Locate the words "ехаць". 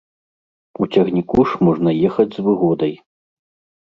2.09-2.29